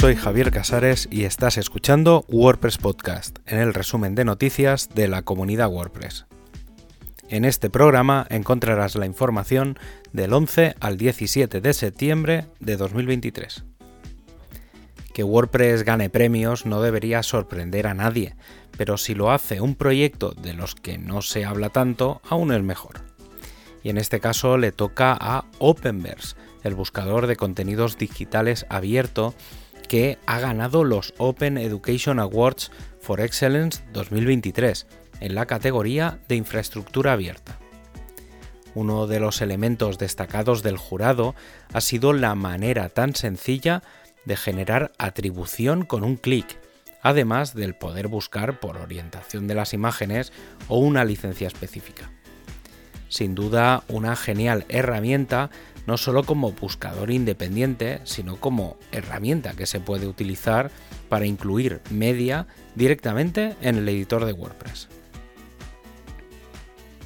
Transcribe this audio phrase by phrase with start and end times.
[0.00, 5.20] soy Javier Casares y estás escuchando WordPress Podcast, en el resumen de noticias de la
[5.20, 6.24] comunidad WordPress.
[7.28, 9.78] En este programa encontrarás la información
[10.14, 13.64] del 11 al 17 de septiembre de 2023.
[15.12, 18.36] Que WordPress gane premios no debería sorprender a nadie,
[18.78, 22.62] pero si lo hace un proyecto de los que no se habla tanto, aún es
[22.62, 23.02] mejor.
[23.82, 29.34] Y en este caso le toca a Openverse, el buscador de contenidos digitales abierto
[29.90, 34.86] que ha ganado los Open Education Awards for Excellence 2023
[35.18, 37.58] en la categoría de infraestructura abierta.
[38.76, 41.34] Uno de los elementos destacados del jurado
[41.72, 43.82] ha sido la manera tan sencilla
[44.24, 46.60] de generar atribución con un clic,
[47.02, 50.32] además del poder buscar por orientación de las imágenes
[50.68, 52.12] o una licencia específica.
[53.08, 55.50] Sin duda, una genial herramienta
[55.86, 60.70] no solo como buscador independiente, sino como herramienta que se puede utilizar
[61.08, 64.88] para incluir media directamente en el editor de WordPress.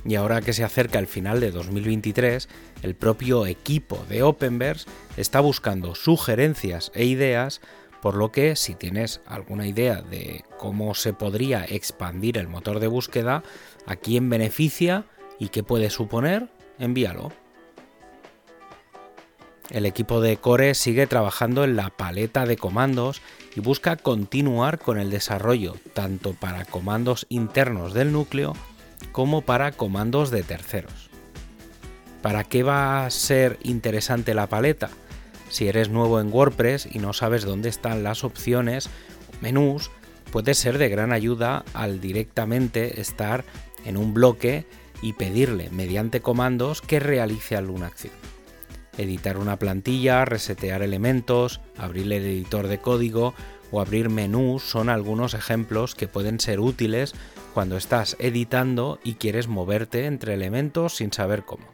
[0.06, 2.48] Y ahora que se acerca el final de 2023,
[2.82, 7.62] el propio equipo de Openverse está buscando sugerencias e ideas,
[8.02, 12.88] por lo que si tienes alguna idea de cómo se podría expandir el motor de
[12.88, 13.42] búsqueda,
[13.86, 15.06] a quién beneficia
[15.38, 17.32] y qué puede suponer, envíalo.
[19.70, 23.22] El equipo de Core sigue trabajando en la paleta de comandos
[23.56, 28.54] y busca continuar con el desarrollo tanto para comandos internos del núcleo
[29.12, 31.08] como para comandos de terceros.
[32.20, 34.90] ¿Para qué va a ser interesante la paleta?
[35.48, 38.90] Si eres nuevo en WordPress y no sabes dónde están las opciones
[39.40, 39.90] menús,
[40.30, 43.44] puede ser de gran ayuda al directamente estar
[43.84, 44.66] en un bloque
[45.00, 48.33] y pedirle mediante comandos que realice alguna acción.
[48.96, 53.34] Editar una plantilla, resetear elementos, abrir el editor de código
[53.72, 57.12] o abrir menús son algunos ejemplos que pueden ser útiles
[57.54, 61.66] cuando estás editando y quieres moverte entre elementos sin saber cómo.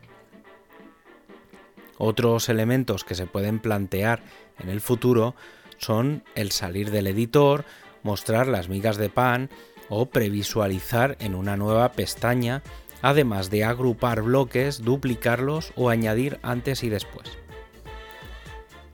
[1.98, 4.22] Otros elementos que se pueden plantear
[4.58, 5.34] en el futuro
[5.76, 7.66] son el salir del editor,
[8.02, 9.50] mostrar las migas de pan
[9.90, 12.62] o previsualizar en una nueva pestaña
[13.02, 17.38] además de agrupar bloques, duplicarlos o añadir antes y después.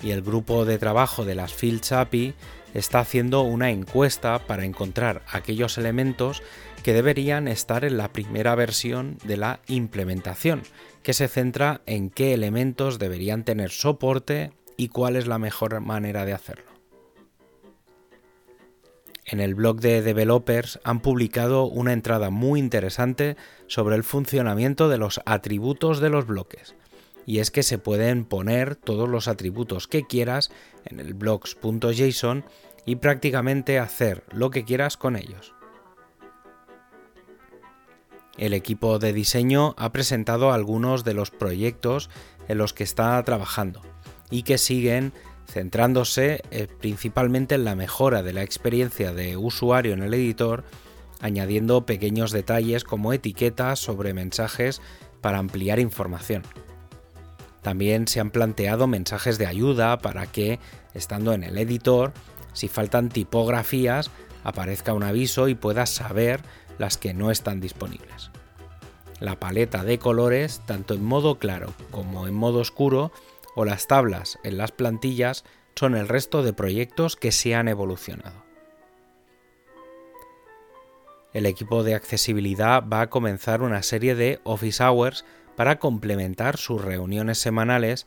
[0.03, 2.34] Y el grupo de trabajo de las Fields API
[2.75, 6.43] está haciendo una encuesta para encontrar aquellos elementos
[6.83, 10.62] que deberían estar en la primera versión de la implementación,
[11.03, 16.25] que se centra en qué elementos deberían tener soporte y cuál es la mejor manera
[16.27, 16.66] de hacerlo
[19.26, 24.98] en el blog de developers han publicado una entrada muy interesante sobre el funcionamiento de
[24.98, 26.76] los atributos de los bloques.
[27.26, 30.53] Y es que se pueden poner todos los atributos que quieras
[30.84, 32.44] en el blogs.json
[32.87, 35.53] y prácticamente hacer lo que quieras con ellos.
[38.38, 42.10] El equipo de diseño ha presentado algunos de los proyectos
[42.47, 43.81] en los que está trabajando
[44.31, 45.12] y que siguen
[45.46, 50.64] centrándose eh, principalmente en la mejora de la experiencia de usuario en el editor,
[51.20, 54.80] añadiendo pequeños detalles como etiquetas sobre mensajes
[55.20, 56.42] para ampliar información.
[57.62, 60.60] También se han planteado mensajes de ayuda para que,
[60.94, 62.12] estando en el editor,
[62.52, 64.10] si faltan tipografías,
[64.44, 66.42] aparezca un aviso y puedas saber
[66.78, 68.30] las que no están disponibles.
[69.18, 73.12] La paleta de colores, tanto en modo claro como en modo oscuro,
[73.56, 75.44] o las tablas en las plantillas
[75.75, 78.44] son el resto de proyectos que se han evolucionado.
[81.33, 85.25] El equipo de accesibilidad va a comenzar una serie de Office Hours
[85.56, 88.06] para complementar sus reuniones semanales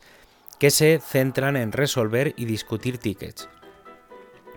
[0.58, 3.48] que se centran en resolver y discutir tickets.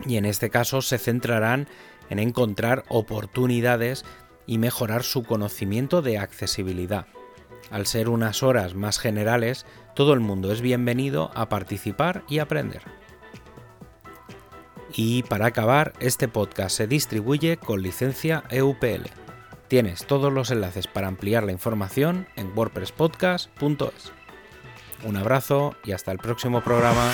[0.06, 1.68] Y en este caso se centrarán
[2.10, 4.06] en encontrar oportunidades
[4.46, 7.08] y mejorar su conocimiento de accesibilidad.
[7.72, 9.66] Al ser unas horas más generales,
[9.96, 12.82] todo el mundo es bienvenido a participar y aprender.
[14.96, 19.10] Y para acabar, este podcast se distribuye con licencia EUPL.
[19.68, 24.12] Tienes todos los enlaces para ampliar la información en wordpresspodcast.es.
[25.04, 27.12] Un abrazo y hasta el próximo programa.